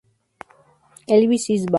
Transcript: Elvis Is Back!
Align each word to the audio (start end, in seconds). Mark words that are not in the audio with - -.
Elvis 1.07 1.45
Is 1.51 1.65
Back! 1.67 1.69